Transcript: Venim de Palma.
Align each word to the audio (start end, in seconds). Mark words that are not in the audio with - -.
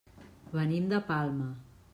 Venim 0.55 0.89
de 0.95 1.03
Palma. 1.13 1.55